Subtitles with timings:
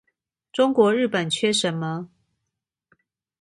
[0.51, 2.09] 中國日本缺什麼